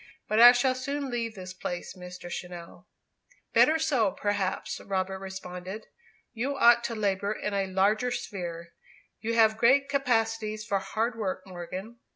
[0.27, 2.27] "But I shall soon leave this place, Mr.
[2.27, 2.87] Channell."
[3.53, 5.85] "Better so, perhaps," Robert responded.
[6.33, 8.73] "You ought to labour in a larger sphere.
[9.19, 11.97] You have great capacities for hard work, Morgan."